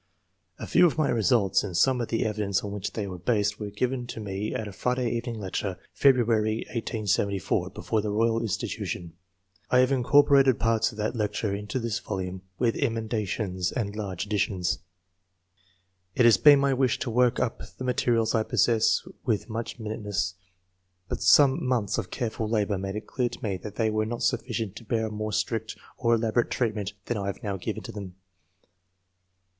A 0.57 0.65
few 0.65 0.87
of 0.87 0.97
my 0.97 1.09
results, 1.09 1.63
and 1.63 1.77
some 1.77 2.01
of 2.01 2.07
the 2.07 2.23
evi 2.23 2.37
dence 2.37 2.63
on 2.63 2.71
which 2.71 2.93
they 2.93 3.05
were 3.05 3.19
based, 3.19 3.59
were 3.59 3.69
given 3.69 4.05
by 4.07 4.17
me 4.19 4.51
at 4.51 4.67
a 4.67 4.71
Friday 4.71 5.11
evening 5.11 5.39
lecture, 5.39 5.77
Febru 5.95 6.27
ary, 6.27 6.63
1874, 6.73 7.69
before 7.69 8.01
the 8.01 8.09
Koyal 8.09 8.41
Institution. 8.41 9.13
I 9.69 9.77
have 9.77 9.91
incorporated 9.91 10.57
parts 10.57 10.91
of 10.91 10.97
that 10.97 11.15
lecture 11.15 11.53
into 11.53 11.77
this 11.77 11.99
volume, 11.99 12.41
with 12.57 12.77
emendations 12.77 13.71
and 13.71 13.95
large 13.95 14.25
additions. 14.25 14.79
It 16.15 16.25
had 16.25 16.43
been 16.43 16.57
my 16.59 16.73
wish 16.73 16.97
to 16.97 17.11
work 17.11 17.39
up 17.39 17.61
the 17.77 17.83
ma 17.83 17.91
terials 17.91 18.33
I 18.33 18.41
possess 18.41 19.07
with 19.23 19.49
much 19.49 19.77
minuteness; 19.77 20.33
but 21.09 21.21
some 21.21 21.63
months 21.63 21.99
of 21.99 22.09
careful 22.09 22.49
labour 22.49 22.79
made 22.79 22.95
it 22.95 23.05
clear 23.05 23.29
to 23.29 23.43
me 23.43 23.57
that 23.57 23.75
they 23.75 23.91
were 23.91 24.07
not 24.07 24.23
sufficient 24.23 24.75
to 24.77 24.83
bear 24.83 25.05
a 25.05 25.11
more 25.11 25.31
strict 25.31 25.77
or 25.99 26.15
elaborate 26.15 26.49
treatment 26.49 26.93
than 27.05 27.17
I 27.17 27.27
have 27.27 27.43
now 27.43 27.57
given 27.57 27.83
to 27.83 27.91
them. 27.91 28.15